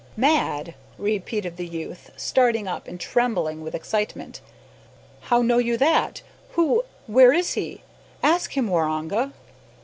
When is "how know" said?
5.29-5.59